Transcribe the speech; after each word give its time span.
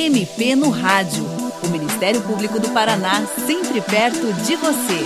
MP 0.00 0.56
no 0.56 0.70
Rádio. 0.70 1.22
O 1.62 1.68
Ministério 1.68 2.22
Público 2.22 2.58
do 2.58 2.70
Paraná, 2.70 3.26
sempre 3.46 3.82
perto 3.82 4.32
de 4.46 4.56
você. 4.56 5.04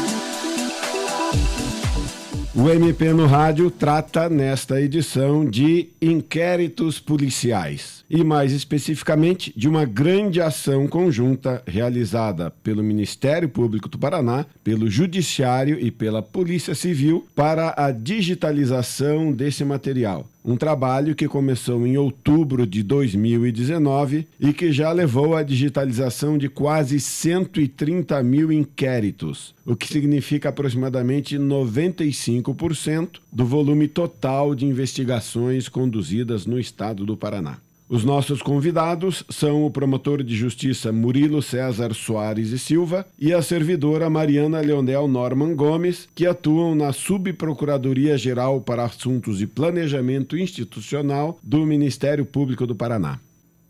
O 2.54 2.70
MP 2.70 3.12
no 3.12 3.26
Rádio 3.26 3.72
trata 3.72 4.28
nesta 4.28 4.80
edição 4.80 5.44
de 5.44 5.88
inquéritos 6.00 7.00
policiais 7.00 8.04
e, 8.08 8.22
mais 8.22 8.52
especificamente, 8.52 9.52
de 9.56 9.68
uma 9.68 9.84
grande 9.84 10.40
ação 10.40 10.86
conjunta 10.86 11.60
realizada 11.66 12.52
pelo 12.62 12.80
Ministério 12.80 13.48
Público 13.48 13.88
do 13.88 13.98
Paraná, 13.98 14.46
pelo 14.62 14.88
Judiciário 14.88 15.76
e 15.80 15.90
pela 15.90 16.22
Polícia 16.22 16.76
Civil 16.76 17.26
para 17.34 17.74
a 17.76 17.90
digitalização 17.90 19.32
desse 19.32 19.64
material. 19.64 20.24
Um 20.44 20.58
trabalho 20.58 21.14
que 21.14 21.26
começou 21.26 21.86
em 21.86 21.96
outubro 21.96 22.66
de 22.66 22.82
2019 22.82 24.28
e 24.38 24.52
que 24.52 24.70
já 24.70 24.92
levou 24.92 25.34
à 25.34 25.42
digitalização 25.42 26.36
de 26.36 26.50
quase 26.50 27.00
130 27.00 28.22
mil 28.22 28.52
inquéritos, 28.52 29.54
o 29.64 29.74
que 29.74 29.88
significa 29.88 30.50
aproximadamente 30.50 31.38
95% 31.38 33.20
do 33.32 33.46
volume 33.46 33.88
total 33.88 34.54
de 34.54 34.66
investigações 34.66 35.66
conduzidas 35.66 36.44
no 36.44 36.60
estado 36.60 37.06
do 37.06 37.16
Paraná. 37.16 37.56
Os 37.86 38.02
nossos 38.02 38.40
convidados 38.40 39.24
são 39.28 39.64
o 39.64 39.70
promotor 39.70 40.22
de 40.22 40.34
justiça 40.34 40.90
Murilo 40.90 41.42
César 41.42 41.92
Soares 41.92 42.50
e 42.50 42.58
Silva 42.58 43.06
e 43.18 43.30
a 43.32 43.42
servidora 43.42 44.08
Mariana 44.08 44.60
Leonel 44.60 45.06
Norman 45.06 45.54
Gomes, 45.54 46.08
que 46.14 46.26
atuam 46.26 46.74
na 46.74 46.94
Subprocuradoria 46.94 48.16
Geral 48.16 48.62
para 48.62 48.84
Assuntos 48.84 49.36
de 49.36 49.46
Planejamento 49.46 50.34
Institucional 50.34 51.38
do 51.42 51.66
Ministério 51.66 52.24
Público 52.24 52.66
do 52.66 52.74
Paraná. 52.74 53.20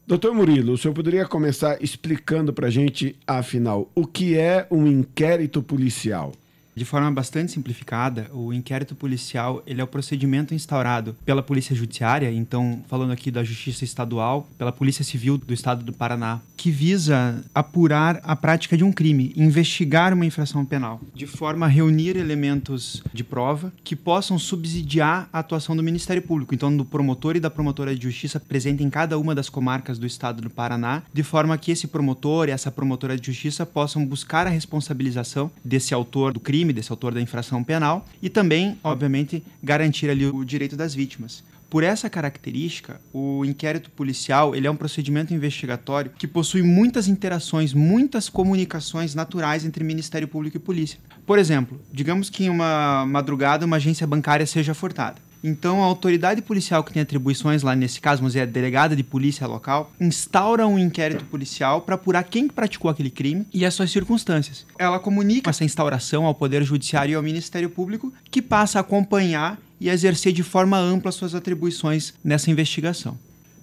Doutor 0.07 0.33
Murilo, 0.33 0.75
o 0.75 0.79
senhor 0.79 0.95
poderia 0.95 1.27
começar 1.27 1.83
explicando 1.83 2.53
para 2.53 2.69
a 2.69 2.71
gente, 2.71 3.17
afinal, 3.27 3.91
o 3.97 4.07
que 4.07 4.37
é 4.37 4.67
um 4.71 4.87
inquérito 4.87 5.61
policial? 5.61 6.33
De 6.77 6.85
forma 6.85 7.11
bastante 7.11 7.53
simplificada, 7.53 8.29
o 8.33 8.53
inquérito 8.53 8.97
policial 8.97 9.63
ele 9.65 9.81
é 9.81 9.85
o 9.85 9.87
procedimento 9.87 10.55
instaurado 10.55 11.17
pela 11.25 11.43
Polícia 11.43 11.75
Judiciária, 11.75 12.33
então 12.33 12.83
falando 12.89 13.13
aqui 13.13 13.31
da 13.31 13.45
Justiça 13.45 13.85
Estadual, 13.85 14.49
pela 14.59 14.73
Polícia 14.73 15.05
Civil 15.05 15.39
do 15.39 15.55
Estado 15.55 15.85
do 15.85 15.93
Paraná, 15.93 16.41
que 16.57 16.71
visa 16.71 17.45
apurar 17.55 18.21
a 18.25 18.35
prática 18.35 18.77
de 18.77 18.83
um 18.83 18.91
crime, 18.91 19.33
investigar 19.37 20.13
uma 20.13 20.27
infração 20.27 20.65
penal, 20.65 21.01
de 21.15 21.27
forma 21.27 21.67
a 21.67 21.69
reunir 21.69 22.17
elementos 22.17 23.03
de 23.13 23.23
prova 23.23 23.73
que 23.85 23.95
possam 23.95 24.37
subsidiar 24.39 25.29
a 25.33 25.39
atuação 25.39 25.77
do 25.77 25.83
Ministério 25.83 26.23
Público, 26.23 26.55
então 26.55 26.77
do 26.77 26.85
promotor 26.85 27.37
e 27.37 27.41
da 27.41 27.51
promotora 27.51 27.95
de 27.95 28.03
justiça 28.03 28.41
presente 28.41 28.83
em 28.83 28.91
cada 28.91 29.17
uma 29.17 29.35
das 29.35 29.49
comarcas 29.49 29.99
do 29.99 30.07
Estado 30.07 30.43
do 30.43 30.51
Paraná, 30.51 31.03
de 31.13 31.23
forma 31.23 31.57
que 31.57 31.71
esse 31.71 31.87
promotor 31.87 32.49
e 32.49 32.53
essa 32.53 32.71
promotora 32.71 33.17
de 33.17 33.27
justiça 33.27 33.65
possam 33.65 34.05
buscar 34.05 34.47
a 34.47 34.51
responsabilização 34.51 35.51
desse 35.65 35.95
autor 35.95 36.33
do 36.33 36.41
crime 36.41 36.64
crime, 36.65 36.73
desse 36.73 36.91
autor 36.91 37.13
da 37.13 37.21
infração 37.21 37.63
penal, 37.63 38.07
e 38.23 38.31
também, 38.31 38.79
obviamente, 38.83 39.43
garantir 39.63 40.09
ali 40.09 40.27
o 40.27 40.45
direito 40.45 40.77
das 40.77 40.95
vítimas. 40.95 41.45
Por 41.69 41.83
essa 41.83 42.09
característica, 42.09 43.01
o 43.13 43.45
inquérito 43.45 43.91
policial 43.91 44.55
ele 44.55 44.67
é 44.67 44.71
um 44.71 44.77
procedimento 44.77 45.35
investigatório 45.35 46.13
que 46.17 46.27
possui 46.27 46.63
muitas 46.63 47.09
interações, 47.09 47.75
muitas 47.75 48.29
comunicações 48.29 49.15
naturais 49.15 49.65
entre 49.65 49.83
Ministério 49.83 50.29
Público 50.29 50.57
e 50.57 50.61
polícia. 50.61 51.01
Por 51.27 51.37
exemplo, 51.37 51.81
digamos 51.93 52.31
que 52.31 52.45
em 52.45 52.49
uma 52.49 53.05
madrugada 53.07 53.67
uma 53.67 53.77
agência 53.77 54.07
bancária 54.07 54.47
seja 54.47 54.73
furtada. 54.73 55.17
Então, 55.47 55.83
a 55.83 55.87
autoridade 55.87 56.41
policial 56.41 56.83
que 56.83 56.91
tem 56.91 57.03
atribuições 57.03 57.63
lá, 57.63 57.77
nesse 57.77 58.01
caso, 58.01 58.23
vamos 58.23 58.33
dizer, 58.33 58.45
a 58.45 58.51
delegada 58.51 58.97
de 58.97 59.05
polícia 59.05 59.47
local, 59.47 59.93
instaura 60.01 60.67
um 60.67 60.79
inquérito 60.79 61.27
policial 61.27 61.83
para 61.83 61.97
apurar 61.97 62.25
quem 62.25 62.49
praticou 62.49 62.91
aquele 62.91 63.11
crime 63.11 63.47
e 63.53 63.67
as 63.67 63.75
suas 63.75 63.91
circunstâncias. 63.91 64.65
Ela 64.79 64.99
comunica 64.99 65.51
essa 65.51 65.63
instauração 65.63 66.25
ao 66.25 66.35
Poder 66.35 66.65
Judiciário 66.65 67.13
e 67.13 67.15
ao 67.15 67.23
Ministério 67.23 67.69
Público, 67.69 68.11
que 68.31 68.41
passa 68.41 68.79
a 68.79 68.81
acompanhar 68.81 69.61
e 69.79 69.91
exercer 69.91 70.33
de 70.33 70.43
forma 70.43 70.79
ampla 70.79 71.13
suas 71.13 71.35
atribuições 71.35 72.15
nessa 72.25 72.51
investigação. 72.51 73.19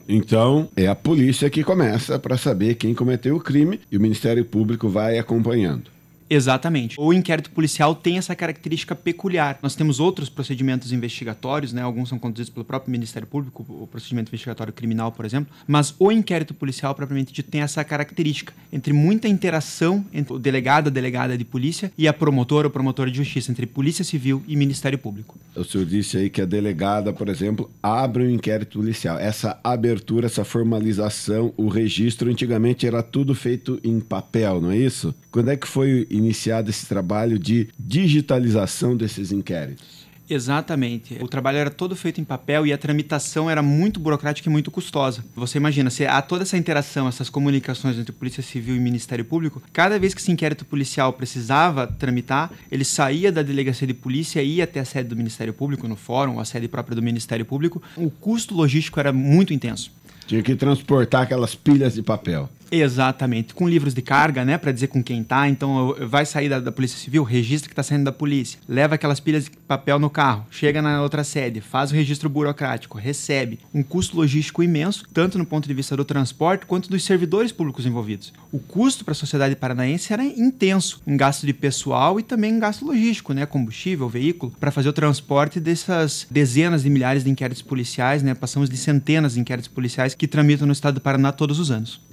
Então, 0.07 0.69
é 0.75 0.85
a 0.85 0.93
polícia 0.93 1.49
que 1.49 1.63
começa 1.63 2.19
para 2.19 2.37
saber 2.37 2.75
quem 2.75 2.93
cometeu 2.93 3.35
o 3.35 3.39
crime 3.39 3.79
e 3.91 3.97
o 3.97 4.01
Ministério 4.01 4.45
Público 4.45 4.87
vai 4.87 5.17
acompanhando. 5.17 5.89
Exatamente. 6.33 6.95
O 6.97 7.11
inquérito 7.11 7.51
policial 7.51 7.93
tem 7.93 8.17
essa 8.17 8.33
característica 8.33 8.95
peculiar. 8.95 9.59
Nós 9.61 9.75
temos 9.75 9.99
outros 9.99 10.29
procedimentos 10.29 10.93
investigatórios, 10.93 11.73
né? 11.73 11.81
Alguns 11.81 12.07
são 12.07 12.17
conduzidos 12.17 12.49
pelo 12.49 12.63
próprio 12.63 12.89
Ministério 12.89 13.27
Público, 13.27 13.65
o 13.67 13.85
procedimento 13.85 14.29
investigatório 14.29 14.71
criminal, 14.71 15.11
por 15.11 15.25
exemplo, 15.25 15.53
mas 15.67 15.93
o 15.99 16.09
inquérito 16.09 16.53
policial 16.53 16.95
propriamente 16.95 17.33
dito 17.33 17.51
tem 17.51 17.61
essa 17.61 17.83
característica 17.83 18.53
entre 18.71 18.93
muita 18.93 19.27
interação 19.27 20.05
entre 20.13 20.33
o 20.33 20.39
delegado, 20.39 20.87
a 20.87 20.89
delegada 20.89 21.37
de 21.37 21.43
polícia 21.43 21.91
e 21.97 22.07
a 22.07 22.13
promotora 22.13 22.67
ou 22.67 22.71
promotora 22.71 23.11
de 23.11 23.17
justiça, 23.17 23.51
entre 23.51 23.65
Polícia 23.65 24.05
Civil 24.05 24.41
e 24.47 24.55
Ministério 24.55 24.97
Público. 24.97 25.37
O 25.53 25.65
senhor 25.65 25.85
disse 25.85 26.17
aí 26.17 26.29
que 26.29 26.41
a 26.41 26.45
delegada, 26.45 27.11
por 27.11 27.27
exemplo, 27.27 27.69
abre 27.83 28.23
um 28.23 28.29
inquérito 28.29 28.79
policial. 28.79 29.19
Essa 29.19 29.59
abertura, 29.61 30.27
essa 30.27 30.45
formalização, 30.45 31.53
o 31.57 31.67
registro, 31.67 32.29
antigamente 32.29 32.87
era 32.87 33.03
tudo 33.03 33.35
feito 33.35 33.77
em 33.83 33.99
papel, 33.99 34.61
não 34.61 34.71
é 34.71 34.77
isso? 34.77 35.13
Quando 35.29 35.49
é 35.49 35.57
que 35.57 35.67
foi 35.67 36.07
iniciado 36.21 36.69
esse 36.69 36.85
trabalho 36.85 37.37
de 37.37 37.69
digitalização 37.77 38.95
desses 38.95 39.31
inquéritos? 39.31 40.01
Exatamente. 40.33 41.17
O 41.21 41.27
trabalho 41.27 41.57
era 41.57 41.69
todo 41.69 41.93
feito 41.93 42.21
em 42.21 42.23
papel 42.23 42.65
e 42.65 42.71
a 42.71 42.77
tramitação 42.77 43.49
era 43.49 43.61
muito 43.61 43.99
burocrática 43.99 44.47
e 44.47 44.51
muito 44.51 44.71
custosa. 44.71 45.25
Você 45.35 45.57
imagina, 45.57 45.89
se 45.89 46.05
há 46.05 46.21
toda 46.21 46.43
essa 46.43 46.57
interação, 46.57 47.07
essas 47.07 47.29
comunicações 47.29 47.97
entre 47.97 48.13
Polícia 48.13 48.41
Civil 48.41 48.77
e 48.77 48.79
Ministério 48.79 49.25
Público, 49.25 49.61
cada 49.73 49.99
vez 49.99 50.13
que 50.13 50.21
esse 50.21 50.31
inquérito 50.31 50.63
policial 50.63 51.11
precisava 51.11 51.85
tramitar, 51.85 52.49
ele 52.71 52.85
saía 52.85 53.29
da 53.29 53.41
delegacia 53.41 53.85
de 53.85 53.93
polícia 53.93 54.41
e 54.41 54.55
ia 54.55 54.63
até 54.63 54.79
a 54.79 54.85
sede 54.85 55.09
do 55.09 55.17
Ministério 55.17 55.53
Público, 55.53 55.85
no 55.85 55.97
fórum, 55.97 56.39
a 56.39 56.45
sede 56.45 56.69
própria 56.69 56.95
do 56.95 57.01
Ministério 57.01 57.45
Público. 57.45 57.83
O 57.97 58.09
custo 58.09 58.55
logístico 58.55 59.01
era 59.01 59.11
muito 59.11 59.53
intenso. 59.53 59.91
Tinha 60.27 60.41
que 60.41 60.55
transportar 60.55 61.23
aquelas 61.23 61.55
pilhas 61.55 61.95
de 61.95 62.01
papel. 62.01 62.49
Exatamente, 62.71 63.53
com 63.53 63.67
livros 63.67 63.93
de 63.93 64.01
carga, 64.01 64.45
né, 64.45 64.57
para 64.57 64.71
dizer 64.71 64.87
com 64.87 65.03
quem 65.03 65.21
tá. 65.25 65.49
Então, 65.49 65.93
vai 66.07 66.25
sair 66.25 66.47
da, 66.47 66.57
da 66.57 66.71
Polícia 66.71 66.97
Civil, 66.97 67.21
registra 67.21 67.67
que 67.67 67.75
tá 67.75 67.83
saindo 67.83 68.05
da 68.05 68.13
polícia, 68.13 68.57
leva 68.65 68.95
aquelas 68.95 69.19
pilhas 69.19 69.43
de 69.43 69.51
papel 69.51 69.99
no 69.99 70.09
carro, 70.09 70.45
chega 70.49 70.81
na 70.81 71.01
outra 71.01 71.23
sede, 71.25 71.59
faz 71.59 71.91
o 71.91 71.95
registro 71.95 72.29
burocrático, 72.29 72.97
recebe. 72.97 73.59
Um 73.73 73.83
custo 73.83 74.15
logístico 74.15 74.63
imenso, 74.63 75.05
tanto 75.13 75.37
no 75.37 75.45
ponto 75.45 75.67
de 75.67 75.73
vista 75.73 75.97
do 75.97 76.05
transporte 76.05 76.65
quanto 76.65 76.89
dos 76.89 77.03
servidores 77.03 77.51
públicos 77.51 77.85
envolvidos. 77.85 78.31
O 78.53 78.59
custo 78.59 79.03
para 79.03 79.11
a 79.11 79.15
sociedade 79.15 79.55
paranaense 79.55 80.13
era 80.13 80.23
intenso, 80.23 81.01
em 81.05 81.17
gasto 81.17 81.45
de 81.45 81.53
pessoal 81.53 82.21
e 82.21 82.23
também 82.23 82.53
em 82.53 82.59
gasto 82.59 82.85
logístico, 82.85 83.33
né, 83.33 83.45
combustível, 83.45 84.07
veículo, 84.07 84.53
para 84.57 84.71
fazer 84.71 84.87
o 84.87 84.93
transporte 84.93 85.59
dessas 85.59 86.25
dezenas 86.31 86.83
de 86.83 86.89
milhares 86.89 87.25
de 87.25 87.29
inquéritos 87.29 87.61
policiais, 87.61 88.23
né, 88.23 88.33
passamos 88.33 88.69
de 88.69 88.77
centenas 88.77 89.33
de 89.33 89.41
inquéritos 89.41 89.67
policiais 89.67 90.15
que 90.15 90.27
tramitam 90.27 90.65
no 90.65 90.73
estado 90.73 90.95
do 90.95 91.01
Paraná 91.01 91.33
todos 91.33 91.59
os 91.59 91.69
anos. 91.69 92.10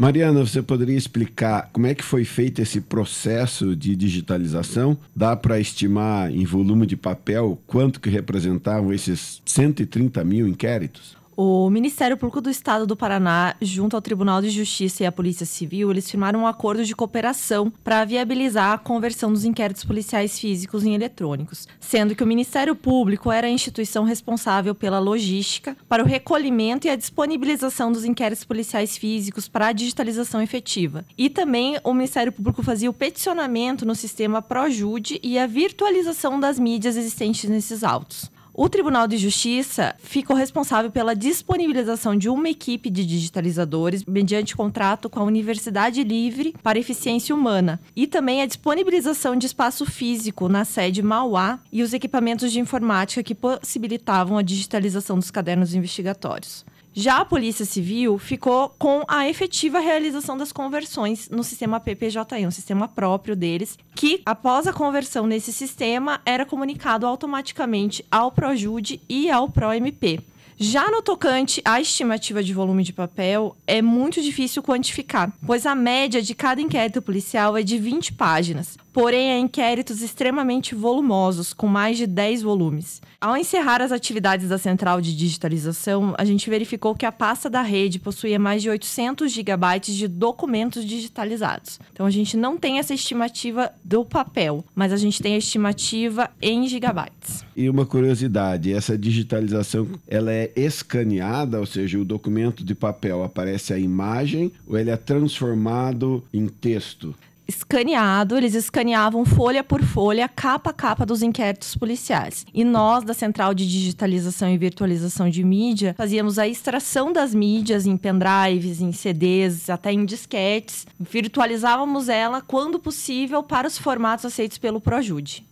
Mariana, 0.00 0.40
você 0.40 0.62
poderia 0.62 0.96
explicar 0.96 1.68
como 1.74 1.86
é 1.86 1.94
que 1.94 2.02
foi 2.02 2.24
feito 2.24 2.62
esse 2.62 2.80
processo 2.80 3.76
de 3.76 3.94
digitalização? 3.94 4.96
Dá 5.14 5.36
para 5.36 5.60
estimar 5.60 6.32
em 6.32 6.42
volume 6.42 6.86
de 6.86 6.96
papel 6.96 7.60
quanto 7.66 8.00
que 8.00 8.08
representavam 8.08 8.94
esses 8.94 9.42
130 9.44 10.24
mil 10.24 10.48
inquéritos? 10.48 11.19
O 11.42 11.70
Ministério 11.70 12.18
Público 12.18 12.42
do 12.42 12.50
Estado 12.50 12.86
do 12.86 12.94
Paraná, 12.94 13.56
junto 13.62 13.96
ao 13.96 14.02
Tribunal 14.02 14.42
de 14.42 14.50
Justiça 14.50 15.02
e 15.02 15.06
à 15.06 15.10
Polícia 15.10 15.46
Civil, 15.46 15.90
eles 15.90 16.10
firmaram 16.10 16.40
um 16.40 16.46
acordo 16.46 16.84
de 16.84 16.94
cooperação 16.94 17.72
para 17.82 18.04
viabilizar 18.04 18.74
a 18.74 18.78
conversão 18.78 19.32
dos 19.32 19.46
inquéritos 19.46 19.82
policiais 19.82 20.38
físicos 20.38 20.84
em 20.84 20.94
eletrônicos, 20.94 21.66
sendo 21.80 22.14
que 22.14 22.22
o 22.22 22.26
Ministério 22.26 22.76
Público 22.76 23.32
era 23.32 23.46
a 23.46 23.50
instituição 23.50 24.04
responsável 24.04 24.74
pela 24.74 24.98
logística 24.98 25.74
para 25.88 26.02
o 26.02 26.06
recolhimento 26.06 26.86
e 26.86 26.90
a 26.90 26.94
disponibilização 26.96 27.90
dos 27.90 28.04
inquéritos 28.04 28.44
policiais 28.44 28.98
físicos 28.98 29.48
para 29.48 29.68
a 29.68 29.72
digitalização 29.72 30.42
efetiva. 30.42 31.06
E 31.16 31.30
também 31.30 31.80
o 31.82 31.94
Ministério 31.94 32.32
Público 32.32 32.62
fazia 32.62 32.90
o 32.90 32.92
peticionamento 32.92 33.86
no 33.86 33.94
sistema 33.94 34.42
ProJude 34.42 35.18
e 35.22 35.38
a 35.38 35.46
virtualização 35.46 36.38
das 36.38 36.58
mídias 36.58 36.98
existentes 36.98 37.48
nesses 37.48 37.82
autos. 37.82 38.30
O 38.52 38.68
Tribunal 38.68 39.06
de 39.06 39.16
Justiça 39.16 39.94
ficou 40.00 40.34
responsável 40.34 40.90
pela 40.90 41.14
disponibilização 41.14 42.16
de 42.16 42.28
uma 42.28 42.48
equipe 42.48 42.90
de 42.90 43.06
digitalizadores 43.06 44.04
mediante 44.04 44.56
contrato 44.56 45.08
com 45.08 45.20
a 45.20 45.24
Universidade 45.24 46.02
Livre 46.02 46.54
para 46.60 46.78
Eficiência 46.78 47.34
Humana 47.34 47.80
e 47.94 48.08
também 48.08 48.42
a 48.42 48.46
disponibilização 48.46 49.36
de 49.36 49.46
espaço 49.46 49.86
físico 49.86 50.48
na 50.48 50.64
sede 50.64 51.00
Mauá 51.00 51.60
e 51.70 51.80
os 51.80 51.92
equipamentos 51.92 52.50
de 52.50 52.58
informática 52.58 53.22
que 53.22 53.36
possibilitavam 53.36 54.36
a 54.36 54.42
digitalização 54.42 55.16
dos 55.16 55.30
cadernos 55.30 55.72
investigatórios. 55.72 56.64
Já 56.92 57.18
a 57.18 57.24
Polícia 57.24 57.64
Civil 57.64 58.18
ficou 58.18 58.68
com 58.76 59.04
a 59.06 59.28
efetiva 59.28 59.78
realização 59.78 60.36
das 60.36 60.50
conversões 60.50 61.28
no 61.30 61.44
sistema 61.44 61.78
PPJI, 61.78 62.46
um 62.46 62.50
sistema 62.50 62.88
próprio 62.88 63.36
deles, 63.36 63.78
que 63.94 64.20
após 64.26 64.66
a 64.66 64.72
conversão 64.72 65.24
nesse 65.24 65.52
sistema 65.52 66.20
era 66.26 66.44
comunicado 66.44 67.06
automaticamente 67.06 68.04
ao 68.10 68.32
ProJude 68.32 69.00
e 69.08 69.30
ao 69.30 69.48
ProMP. 69.48 70.20
Já 70.58 70.90
no 70.90 71.02
tocante 71.02 71.62
à 71.64 71.80
estimativa 71.80 72.42
de 72.42 72.52
volume 72.52 72.82
de 72.82 72.92
papel, 72.92 73.56
é 73.66 73.80
muito 73.80 74.20
difícil 74.20 74.62
quantificar, 74.62 75.32
pois 75.46 75.64
a 75.64 75.74
média 75.74 76.20
de 76.20 76.34
cada 76.34 76.60
inquérito 76.60 77.00
policial 77.00 77.56
é 77.56 77.62
de 77.62 77.78
20 77.78 78.12
páginas. 78.12 78.76
Porém, 78.92 79.30
há 79.30 79.38
inquéritos 79.38 80.02
extremamente 80.02 80.74
volumosos, 80.74 81.52
com 81.52 81.68
mais 81.68 81.96
de 81.96 82.06
10 82.06 82.42
volumes. 82.42 83.00
Ao 83.20 83.36
encerrar 83.36 83.80
as 83.80 83.92
atividades 83.92 84.48
da 84.48 84.58
central 84.58 85.00
de 85.00 85.16
digitalização, 85.16 86.14
a 86.18 86.24
gente 86.24 86.50
verificou 86.50 86.94
que 86.94 87.06
a 87.06 87.12
pasta 87.12 87.48
da 87.48 87.62
rede 87.62 88.00
possuía 88.00 88.38
mais 88.38 88.62
de 88.62 88.68
800 88.68 89.30
gigabytes 89.30 89.94
de 89.94 90.08
documentos 90.08 90.84
digitalizados. 90.84 91.78
Então, 91.92 92.04
a 92.04 92.10
gente 92.10 92.36
não 92.36 92.56
tem 92.56 92.78
essa 92.78 92.92
estimativa 92.92 93.72
do 93.84 94.04
papel, 94.04 94.64
mas 94.74 94.92
a 94.92 94.96
gente 94.96 95.22
tem 95.22 95.34
a 95.34 95.38
estimativa 95.38 96.28
em 96.42 96.66
gigabytes. 96.66 97.19
E 97.60 97.68
uma 97.68 97.84
curiosidade, 97.84 98.72
essa 98.72 98.96
digitalização, 98.96 99.86
ela 100.08 100.32
é 100.32 100.50
escaneada, 100.56 101.60
ou 101.60 101.66
seja, 101.66 101.98
o 101.98 102.06
documento 102.06 102.64
de 102.64 102.74
papel 102.74 103.22
aparece 103.22 103.74
a 103.74 103.78
imagem 103.78 104.50
ou 104.66 104.78
ele 104.78 104.88
é 104.88 104.96
transformado 104.96 106.24
em 106.32 106.46
texto? 106.46 107.14
escaneado, 107.46 108.36
eles 108.36 108.54
escaneavam 108.54 109.24
folha 109.24 109.62
por 109.64 109.82
folha, 109.82 110.28
capa 110.28 110.70
a 110.70 110.72
capa 110.72 111.04
dos 111.04 111.20
inquéritos 111.20 111.74
policiais. 111.74 112.46
E 112.54 112.64
nós, 112.64 113.02
da 113.02 113.12
Central 113.12 113.52
de 113.52 113.68
Digitalização 113.68 114.48
e 114.48 114.56
Virtualização 114.56 115.28
de 115.28 115.42
Mídia, 115.42 115.94
fazíamos 115.98 116.38
a 116.38 116.46
extração 116.46 117.12
das 117.12 117.34
mídias 117.34 117.86
em 117.86 117.96
pendrives, 117.96 118.80
em 118.80 118.92
CDs, 118.92 119.68
até 119.68 119.92
em 119.92 120.04
disquetes. 120.04 120.86
Virtualizávamos 120.98 122.08
ela, 122.08 122.40
quando 122.40 122.78
possível, 122.78 123.42
para 123.42 123.66
os 123.66 123.76
formatos 123.76 124.24
aceitos 124.24 124.56
pelo 124.56 124.80
Projude. 124.80 125.49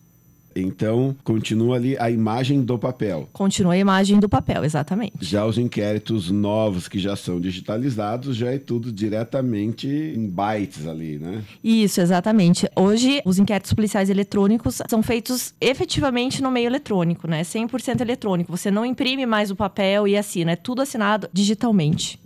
Então, 0.60 1.14
continua 1.24 1.76
ali 1.76 1.96
a 1.98 2.10
imagem 2.10 2.62
do 2.62 2.78
papel. 2.78 3.28
Continua 3.32 3.74
a 3.74 3.78
imagem 3.78 4.18
do 4.18 4.28
papel, 4.28 4.64
exatamente. 4.64 5.14
Já 5.20 5.44
os 5.44 5.58
inquéritos 5.58 6.30
novos 6.30 6.88
que 6.88 6.98
já 6.98 7.16
são 7.16 7.40
digitalizados, 7.40 8.36
já 8.36 8.50
é 8.50 8.58
tudo 8.58 8.92
diretamente 8.92 9.88
em 9.88 10.28
bytes 10.28 10.86
ali, 10.86 11.18
né? 11.18 11.42
Isso, 11.62 12.00
exatamente. 12.00 12.68
Hoje, 12.76 13.20
os 13.24 13.38
inquéritos 13.38 13.72
policiais 13.72 14.10
eletrônicos 14.10 14.80
são 14.88 15.02
feitos 15.02 15.52
efetivamente 15.60 16.42
no 16.42 16.50
meio 16.50 16.66
eletrônico, 16.66 17.28
né? 17.28 17.42
100% 17.42 18.00
eletrônico. 18.00 18.50
Você 18.50 18.70
não 18.70 18.84
imprime 18.84 19.26
mais 19.26 19.50
o 19.50 19.56
papel 19.56 20.06
e 20.08 20.16
assina, 20.16 20.52
é 20.52 20.56
tudo 20.56 20.82
assinado 20.82 21.28
digitalmente. 21.32 22.18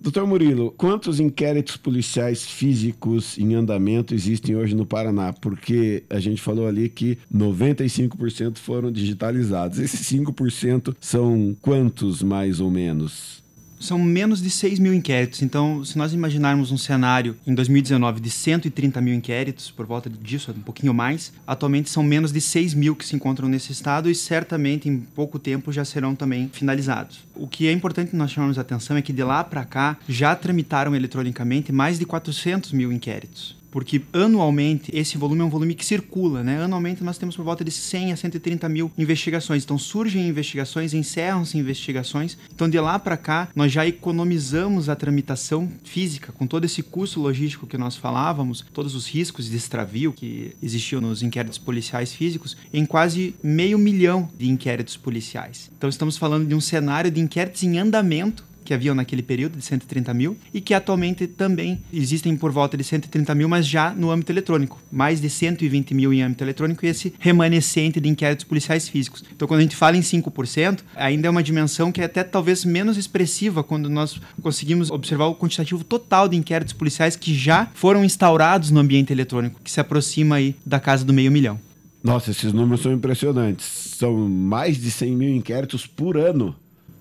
Doutor 0.00 0.26
Murilo, 0.28 0.72
quantos 0.76 1.18
inquéritos 1.18 1.76
policiais 1.76 2.46
físicos 2.46 3.36
em 3.36 3.54
andamento 3.54 4.14
existem 4.14 4.54
hoje 4.54 4.74
no 4.74 4.86
Paraná? 4.86 5.32
Porque 5.32 6.04
a 6.08 6.20
gente 6.20 6.40
falou 6.40 6.68
ali 6.68 6.88
que 6.88 7.18
95% 7.34 8.58
foram 8.58 8.92
digitalizados. 8.92 9.80
Esses 9.80 10.00
5% 10.08 10.94
são 11.00 11.56
quantos 11.60 12.22
mais 12.22 12.60
ou 12.60 12.70
menos? 12.70 13.42
São 13.78 13.98
menos 13.98 14.42
de 14.42 14.50
6 14.50 14.78
mil 14.78 14.94
inquéritos. 14.94 15.42
Então, 15.42 15.84
se 15.84 15.96
nós 15.96 16.12
imaginarmos 16.12 16.70
um 16.70 16.78
cenário 16.78 17.36
em 17.46 17.54
2019 17.54 18.20
de 18.20 18.30
130 18.30 19.00
mil 19.00 19.14
inquéritos, 19.14 19.70
por 19.70 19.86
volta 19.86 20.10
disso, 20.10 20.50
um 20.50 20.62
pouquinho 20.62 20.94
mais, 20.94 21.32
atualmente 21.46 21.90
são 21.90 22.02
menos 22.02 22.32
de 22.32 22.40
6 22.40 22.74
mil 22.74 22.96
que 22.96 23.06
se 23.06 23.16
encontram 23.16 23.48
nesse 23.48 23.72
estado 23.72 24.10
e 24.10 24.14
certamente 24.14 24.88
em 24.88 24.98
pouco 25.00 25.38
tempo 25.38 25.72
já 25.72 25.84
serão 25.84 26.14
também 26.14 26.48
finalizados. 26.52 27.20
O 27.34 27.46
que 27.46 27.66
é 27.66 27.72
importante 27.72 28.16
nós 28.16 28.30
chamarmos 28.30 28.58
a 28.58 28.62
atenção 28.62 28.96
é 28.96 29.02
que 29.02 29.12
de 29.12 29.22
lá 29.22 29.44
para 29.44 29.64
cá 29.64 29.96
já 30.08 30.34
tramitaram 30.34 30.94
eletronicamente 30.94 31.72
mais 31.72 31.98
de 31.98 32.04
400 32.04 32.72
mil 32.72 32.92
inquéritos 32.92 33.57
porque 33.70 34.02
anualmente 34.12 34.90
esse 34.94 35.18
volume 35.18 35.40
é 35.40 35.44
um 35.44 35.50
volume 35.50 35.74
que 35.74 35.84
circula, 35.84 36.42
né? 36.42 36.62
Anualmente 36.62 37.02
nós 37.04 37.18
temos 37.18 37.36
por 37.36 37.44
volta 37.44 37.64
de 37.64 37.70
100 37.70 38.12
a 38.12 38.16
130 38.16 38.68
mil 38.68 38.90
investigações. 38.96 39.64
Então 39.64 39.78
surgem 39.78 40.28
investigações, 40.28 40.94
encerram-se 40.94 41.58
investigações. 41.58 42.36
Então 42.54 42.68
de 42.68 42.78
lá 42.78 42.98
para 42.98 43.16
cá 43.16 43.48
nós 43.54 43.72
já 43.72 43.86
economizamos 43.86 44.88
a 44.88 44.96
tramitação 44.96 45.70
física 45.84 46.32
com 46.32 46.46
todo 46.46 46.64
esse 46.64 46.82
custo 46.82 47.20
logístico 47.20 47.66
que 47.66 47.78
nós 47.78 47.96
falávamos, 47.96 48.64
todos 48.72 48.94
os 48.94 49.06
riscos 49.06 49.48
de 49.48 49.56
extravio 49.56 50.12
que 50.12 50.54
existiam 50.62 51.00
nos 51.00 51.22
inquéritos 51.22 51.58
policiais 51.58 52.12
físicos, 52.12 52.56
em 52.72 52.84
quase 52.84 53.34
meio 53.42 53.78
milhão 53.78 54.28
de 54.38 54.48
inquéritos 54.48 54.96
policiais. 54.96 55.70
Então 55.76 55.88
estamos 55.88 56.16
falando 56.16 56.46
de 56.46 56.54
um 56.54 56.60
cenário 56.60 57.10
de 57.10 57.20
inquéritos 57.20 57.62
em 57.62 57.78
andamento 57.78 58.47
que 58.68 58.74
haviam 58.74 58.94
naquele 58.94 59.22
período 59.22 59.56
de 59.56 59.64
130 59.64 60.12
mil 60.12 60.36
e 60.52 60.60
que 60.60 60.74
atualmente 60.74 61.26
também 61.26 61.82
existem 61.90 62.36
por 62.36 62.52
volta 62.52 62.76
de 62.76 62.84
130 62.84 63.34
mil, 63.34 63.48
mas 63.48 63.66
já 63.66 63.94
no 63.94 64.10
âmbito 64.10 64.30
eletrônico. 64.30 64.78
Mais 64.92 65.22
de 65.22 65.30
120 65.30 65.94
mil 65.94 66.12
em 66.12 66.20
âmbito 66.20 66.44
eletrônico 66.44 66.84
e 66.84 66.88
esse 66.90 67.14
remanescente 67.18 67.98
de 67.98 68.10
inquéritos 68.10 68.44
policiais 68.44 68.86
físicos. 68.86 69.24
Então, 69.34 69.48
quando 69.48 69.60
a 69.60 69.62
gente 69.62 69.74
fala 69.74 69.96
em 69.96 70.02
5%, 70.02 70.80
ainda 70.94 71.26
é 71.26 71.30
uma 71.30 71.42
dimensão 71.42 71.90
que 71.90 72.02
é 72.02 72.04
até 72.04 72.22
talvez 72.22 72.62
menos 72.62 72.98
expressiva 72.98 73.64
quando 73.64 73.88
nós 73.88 74.20
conseguimos 74.42 74.90
observar 74.90 75.28
o 75.28 75.34
quantitativo 75.34 75.82
total 75.82 76.28
de 76.28 76.36
inquéritos 76.36 76.74
policiais 76.74 77.16
que 77.16 77.34
já 77.34 77.70
foram 77.72 78.04
instaurados 78.04 78.70
no 78.70 78.80
ambiente 78.80 79.10
eletrônico, 79.14 79.62
que 79.64 79.70
se 79.70 79.80
aproxima 79.80 80.36
aí 80.36 80.54
da 80.66 80.78
casa 80.78 81.06
do 81.06 81.14
meio 81.14 81.32
milhão. 81.32 81.58
Nossa, 82.04 82.32
esses 82.32 82.52
números 82.52 82.82
são 82.82 82.92
impressionantes. 82.92 83.64
São 83.96 84.28
mais 84.28 84.76
de 84.76 84.90
100 84.90 85.16
mil 85.16 85.34
inquéritos 85.34 85.86
por 85.86 86.18
ano 86.18 86.54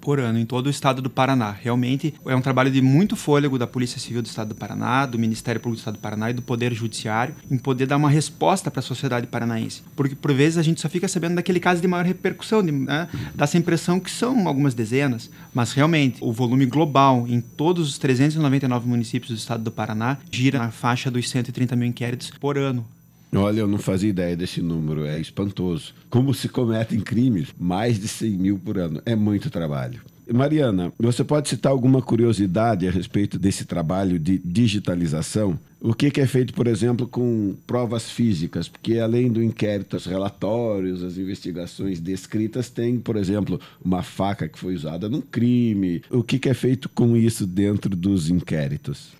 por 0.08 0.22
ano 0.22 0.40
em 0.40 0.46
todo 0.46 0.68
o 0.68 0.70
estado 0.70 1.02
do 1.02 1.10
Paraná. 1.10 1.52
Realmente 1.52 2.14
é 2.26 2.34
um 2.34 2.40
trabalho 2.40 2.72
de 2.72 2.82
muito 2.82 3.18
fôlego 3.18 3.60
da 3.60 3.68
Polícia 3.68 4.00
Civil 4.00 4.22
do 4.22 4.26
Estado 4.26 4.48
do 4.48 4.56
Paraná, 4.56 5.06
do 5.06 5.20
Ministério 5.20 5.60
Público 5.60 5.76
do 5.76 5.80
Estado 5.80 5.96
do 5.96 6.00
Paraná 6.00 6.30
e 6.30 6.34
do 6.34 6.42
Poder 6.42 6.74
Judiciário 6.74 7.36
em 7.52 7.58
poder 7.58 7.88
dar 7.88 7.98
uma 7.98 8.10
resposta 8.10 8.72
para 8.72 8.80
a 8.80 8.84
sociedade 8.84 9.28
paranaense. 9.28 9.84
Porque 9.98 10.16
por 10.16 10.34
vezes 10.34 10.58
a 10.58 10.64
gente 10.64 10.80
só 10.80 10.88
fica 10.88 11.10
sabendo 11.10 11.36
daquele 11.36 11.60
caso 11.60 11.82
de 11.82 11.90
maior 11.90 12.06
repercussão, 12.06 12.64
de, 12.64 12.72
né, 12.72 13.10
dá 13.36 13.44
essa 13.44 13.58
impressão 13.58 14.00
que 14.00 14.10
são 14.10 14.48
algumas 14.48 14.74
dezenas, 14.74 15.30
mas 15.54 15.74
realmente 15.74 16.24
o 16.24 16.32
volume 16.32 16.66
global 16.66 17.26
em 17.28 17.42
todos 17.42 17.90
os 17.90 17.98
399 17.98 18.88
municípios 18.88 19.32
do 19.32 19.38
estado 19.38 19.62
do 19.62 19.72
Paraná 19.74 20.20
gira 20.32 20.58
na 20.58 20.72
faixa 20.72 21.12
dos 21.12 21.30
130 21.30 21.76
mil 21.76 21.90
inquéritos 21.90 22.32
por 22.40 22.58
ano. 22.58 22.86
Olha, 23.36 23.60
eu 23.60 23.68
não 23.68 23.78
fazia 23.78 24.10
ideia 24.10 24.36
desse 24.36 24.62
número, 24.62 25.06
é 25.06 25.20
espantoso. 25.20 25.94
Como 26.10 26.34
se 26.34 26.48
cometem 26.48 27.00
crimes? 27.00 27.50
Mais 27.60 28.00
de 28.00 28.08
100 28.08 28.30
mil 28.32 28.60
por 28.60 28.78
ano. 28.78 29.02
É 29.06 29.16
muito 29.16 29.50
trabalho. 29.50 30.02
Mariana, 30.34 30.92
você 31.00 31.24
pode 31.24 31.48
citar 31.48 31.72
alguma 31.72 32.02
curiosidade 32.02 32.88
a 32.88 32.92
respeito 32.92 33.40
desse 33.40 33.66
trabalho 33.66 34.20
de 34.20 34.38
digitalização? 34.44 35.58
O 35.80 35.94
que, 35.94 36.20
é 36.20 36.26
feito, 36.26 36.54
por 36.54 36.68
exemplo, 36.68 37.08
com 37.08 37.56
provas 37.66 38.10
físicas? 38.10 38.68
Porque 38.68 39.00
além 39.00 39.32
do 39.32 39.42
inquérito, 39.44 39.96
os 39.96 40.06
relatórios, 40.06 41.04
as 41.04 41.18
investigações 41.18 42.00
descritas, 42.00 42.70
tem, 42.70 43.00
por 43.00 43.16
exemplo, 43.16 43.60
uma 43.84 44.04
faca 44.04 44.50
que 44.50 44.60
foi 44.60 44.74
usada 44.76 45.08
num 45.08 45.22
crime. 45.22 46.02
O 46.10 46.24
que 46.24 46.50
é 46.50 46.54
feito 46.54 46.90
com 46.90 47.16
isso 47.16 47.46
dentro 47.46 47.96
dos 47.96 48.30
inquéritos? 48.30 49.16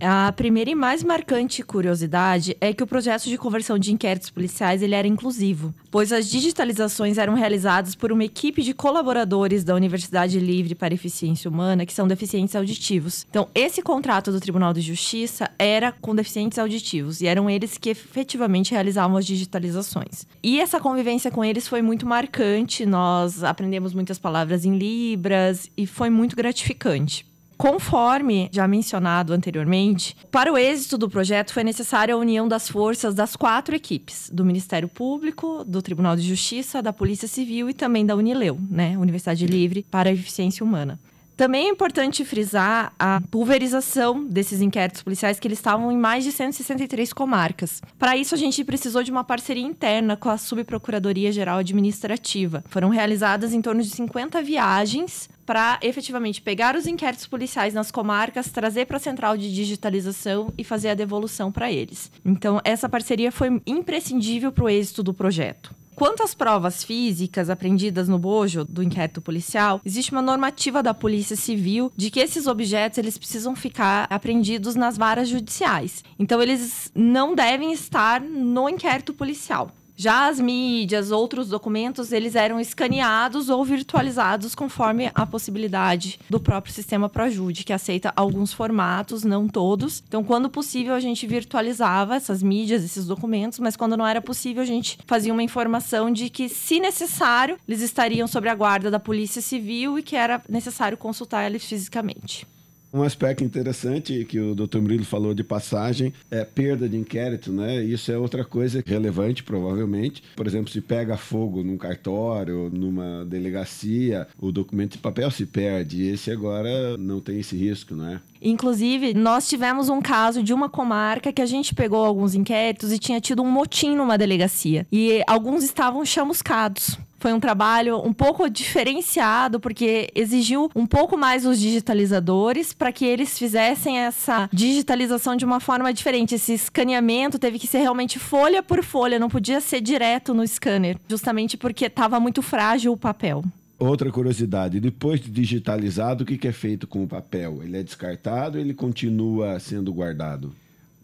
A 0.00 0.30
primeira 0.30 0.70
e 0.70 0.76
mais 0.76 1.02
marcante 1.02 1.60
curiosidade 1.60 2.56
é 2.60 2.72
que 2.72 2.84
o 2.84 2.86
processo 2.86 3.28
de 3.28 3.36
conversão 3.36 3.76
de 3.76 3.92
inquéritos 3.92 4.30
policiais 4.30 4.80
ele 4.80 4.94
era 4.94 5.08
inclusivo, 5.08 5.74
pois 5.90 6.12
as 6.12 6.30
digitalizações 6.30 7.18
eram 7.18 7.34
realizadas 7.34 7.96
por 7.96 8.12
uma 8.12 8.22
equipe 8.22 8.62
de 8.62 8.72
colaboradores 8.72 9.64
da 9.64 9.74
Universidade 9.74 10.38
Livre 10.38 10.76
para 10.76 10.94
Eficiência 10.94 11.50
Humana 11.50 11.84
que 11.84 11.92
são 11.92 12.06
deficientes 12.06 12.54
auditivos. 12.54 13.26
Então, 13.28 13.48
esse 13.52 13.82
contrato 13.82 14.30
do 14.30 14.38
Tribunal 14.38 14.72
de 14.72 14.82
Justiça 14.82 15.50
era 15.58 15.90
com 15.90 16.14
deficientes 16.14 16.60
auditivos 16.60 17.20
e 17.20 17.26
eram 17.26 17.50
eles 17.50 17.76
que 17.76 17.90
efetivamente 17.90 18.70
realizavam 18.70 19.16
as 19.16 19.26
digitalizações. 19.26 20.28
E 20.40 20.60
essa 20.60 20.78
convivência 20.78 21.28
com 21.28 21.44
eles 21.44 21.66
foi 21.66 21.82
muito 21.82 22.06
marcante, 22.06 22.86
nós 22.86 23.42
aprendemos 23.42 23.92
muitas 23.92 24.16
palavras 24.16 24.64
em 24.64 24.78
Libras 24.78 25.68
e 25.76 25.88
foi 25.88 26.08
muito 26.08 26.36
gratificante. 26.36 27.27
Conforme 27.58 28.48
já 28.52 28.68
mencionado 28.68 29.32
anteriormente, 29.32 30.16
para 30.30 30.52
o 30.52 30.56
êxito 30.56 30.96
do 30.96 31.10
projeto 31.10 31.52
foi 31.52 31.64
necessária 31.64 32.14
a 32.14 32.16
união 32.16 32.46
das 32.46 32.68
forças 32.68 33.16
das 33.16 33.34
quatro 33.34 33.74
equipes: 33.74 34.30
do 34.32 34.44
Ministério 34.44 34.86
Público, 34.86 35.64
do 35.64 35.82
Tribunal 35.82 36.14
de 36.14 36.22
Justiça, 36.22 36.80
da 36.80 36.92
Polícia 36.92 37.26
Civil 37.26 37.68
e 37.68 37.74
também 37.74 38.06
da 38.06 38.14
Unileu, 38.14 38.56
né, 38.70 38.96
Universidade 38.96 39.44
Livre 39.44 39.84
para 39.90 40.08
a 40.08 40.12
Eficiência 40.12 40.64
Humana. 40.64 41.00
Também 41.36 41.66
é 41.66 41.70
importante 41.70 42.24
frisar 42.24 42.92
a 42.98 43.20
pulverização 43.30 44.24
desses 44.24 44.60
inquéritos 44.60 45.02
policiais, 45.02 45.38
que 45.38 45.46
eles 45.46 45.58
estavam 45.58 45.90
em 45.90 45.96
mais 45.96 46.24
de 46.24 46.32
163 46.32 47.12
comarcas. 47.12 47.80
Para 47.96 48.16
isso, 48.16 48.34
a 48.34 48.38
gente 48.38 48.64
precisou 48.64 49.04
de 49.04 49.10
uma 49.12 49.22
parceria 49.22 49.62
interna 49.62 50.16
com 50.16 50.28
a 50.28 50.36
Subprocuradoria 50.36 51.30
Geral 51.30 51.58
Administrativa. 51.58 52.64
Foram 52.68 52.88
realizadas 52.88 53.52
em 53.52 53.62
torno 53.62 53.82
de 53.82 53.90
50 53.90 54.42
viagens 54.42 55.28
para 55.48 55.78
efetivamente 55.80 56.42
pegar 56.42 56.76
os 56.76 56.86
inquéritos 56.86 57.26
policiais 57.26 57.72
nas 57.72 57.90
comarcas, 57.90 58.50
trazer 58.50 58.84
para 58.84 58.98
a 58.98 59.00
central 59.00 59.34
de 59.34 59.50
digitalização 59.50 60.52
e 60.58 60.62
fazer 60.62 60.90
a 60.90 60.94
devolução 60.94 61.50
para 61.50 61.72
eles. 61.72 62.12
Então, 62.22 62.60
essa 62.62 62.86
parceria 62.86 63.32
foi 63.32 63.58
imprescindível 63.66 64.52
para 64.52 64.64
o 64.64 64.68
êxito 64.68 65.02
do 65.02 65.14
projeto. 65.14 65.74
Quanto 65.94 66.22
às 66.22 66.34
provas 66.34 66.84
físicas 66.84 67.48
aprendidas 67.48 68.10
no 68.10 68.18
bojo 68.18 68.62
do 68.62 68.82
inquérito 68.82 69.22
policial, 69.22 69.80
existe 69.86 70.12
uma 70.12 70.20
normativa 70.20 70.82
da 70.82 70.92
Polícia 70.92 71.34
Civil 71.34 71.90
de 71.96 72.10
que 72.10 72.20
esses 72.20 72.46
objetos 72.46 72.98
eles 72.98 73.16
precisam 73.16 73.56
ficar 73.56 74.06
apreendidos 74.10 74.74
nas 74.74 74.98
varas 74.98 75.30
judiciais. 75.30 76.04
Então 76.18 76.42
eles 76.42 76.92
não 76.94 77.34
devem 77.34 77.72
estar 77.72 78.20
no 78.20 78.68
inquérito 78.68 79.14
policial. 79.14 79.72
Já 80.00 80.28
as 80.28 80.38
mídias, 80.38 81.10
outros 81.10 81.48
documentos, 81.48 82.12
eles 82.12 82.36
eram 82.36 82.60
escaneados 82.60 83.48
ou 83.48 83.64
virtualizados 83.64 84.54
conforme 84.54 85.10
a 85.12 85.26
possibilidade 85.26 86.20
do 86.30 86.38
próprio 86.38 86.72
sistema 86.72 87.08
ProJude, 87.08 87.64
que 87.64 87.72
aceita 87.72 88.12
alguns 88.14 88.52
formatos, 88.52 89.24
não 89.24 89.48
todos. 89.48 90.00
Então, 90.06 90.22
quando 90.22 90.48
possível, 90.48 90.94
a 90.94 91.00
gente 91.00 91.26
virtualizava 91.26 92.14
essas 92.14 92.44
mídias, 92.44 92.84
esses 92.84 93.06
documentos, 93.06 93.58
mas 93.58 93.74
quando 93.74 93.96
não 93.96 94.06
era 94.06 94.20
possível, 94.22 94.62
a 94.62 94.66
gente 94.66 95.00
fazia 95.04 95.32
uma 95.32 95.42
informação 95.42 96.12
de 96.12 96.30
que, 96.30 96.48
se 96.48 96.78
necessário, 96.78 97.58
eles 97.66 97.82
estariam 97.82 98.28
sob 98.28 98.48
a 98.48 98.54
guarda 98.54 98.92
da 98.92 99.00
Polícia 99.00 99.42
Civil 99.42 99.98
e 99.98 100.02
que 100.04 100.14
era 100.14 100.40
necessário 100.48 100.96
consultar 100.96 101.44
eles 101.44 101.64
fisicamente. 101.64 102.46
Um 102.92 103.02
aspecto 103.02 103.44
interessante 103.44 104.24
que 104.24 104.40
o 104.40 104.54
Dr. 104.54 104.78
Murilo 104.78 105.04
falou 105.04 105.34
de 105.34 105.44
passagem 105.44 106.12
é 106.30 106.42
perda 106.44 106.88
de 106.88 106.96
inquérito, 106.96 107.52
né? 107.52 107.82
Isso 107.84 108.10
é 108.10 108.16
outra 108.16 108.44
coisa 108.44 108.82
relevante, 108.84 109.42
provavelmente. 109.42 110.22
Por 110.34 110.46
exemplo, 110.46 110.70
se 110.70 110.80
pega 110.80 111.16
fogo 111.16 111.62
num 111.62 111.76
cartório, 111.76 112.70
numa 112.72 113.26
delegacia, 113.26 114.26
o 114.38 114.50
documento 114.50 114.92
de 114.92 114.98
papel 114.98 115.30
se 115.30 115.44
perde. 115.44 116.02
Esse 116.02 116.30
agora 116.30 116.96
não 116.96 117.20
tem 117.20 117.40
esse 117.40 117.56
risco, 117.56 117.94
não 117.94 118.08
é? 118.08 118.20
Inclusive, 118.40 119.12
nós 119.14 119.48
tivemos 119.48 119.88
um 119.88 120.00
caso 120.00 120.42
de 120.42 120.54
uma 120.54 120.68
comarca 120.68 121.32
que 121.32 121.42
a 121.42 121.46
gente 121.46 121.74
pegou 121.74 122.04
alguns 122.04 122.34
inquéritos 122.34 122.92
e 122.92 122.98
tinha 122.98 123.20
tido 123.20 123.42
um 123.42 123.50
motim 123.50 123.96
numa 123.96 124.16
delegacia. 124.16 124.86
E 124.90 125.22
alguns 125.26 125.64
estavam 125.64 126.04
chamuscados. 126.04 126.96
Foi 127.18 127.32
um 127.32 127.40
trabalho 127.40 127.98
um 127.98 128.12
pouco 128.12 128.48
diferenciado, 128.48 129.58
porque 129.58 130.08
exigiu 130.14 130.70
um 130.74 130.86
pouco 130.86 131.16
mais 131.16 131.44
os 131.44 131.58
digitalizadores 131.58 132.72
para 132.72 132.92
que 132.92 133.04
eles 133.04 133.36
fizessem 133.36 133.98
essa 133.98 134.48
digitalização 134.52 135.34
de 135.34 135.44
uma 135.44 135.58
forma 135.58 135.92
diferente. 135.92 136.36
Esse 136.36 136.52
escaneamento 136.52 137.38
teve 137.38 137.58
que 137.58 137.66
ser 137.66 137.78
realmente 137.78 138.18
folha 138.18 138.62
por 138.62 138.84
folha, 138.84 139.18
não 139.18 139.28
podia 139.28 139.60
ser 139.60 139.80
direto 139.80 140.32
no 140.32 140.46
scanner, 140.46 140.96
justamente 141.08 141.56
porque 141.56 141.86
estava 141.86 142.20
muito 142.20 142.40
frágil 142.40 142.92
o 142.92 142.96
papel. 142.96 143.44
Outra 143.80 144.10
curiosidade, 144.10 144.80
depois 144.80 145.20
de 145.20 145.30
digitalizado, 145.30 146.24
o 146.24 146.26
que 146.26 146.48
é 146.48 146.52
feito 146.52 146.86
com 146.86 147.04
o 147.04 147.08
papel? 147.08 147.60
Ele 147.62 147.78
é 147.78 147.82
descartado 147.82 148.58
ou 148.58 148.64
ele 148.64 148.74
continua 148.74 149.58
sendo 149.60 149.92
guardado? 149.92 150.52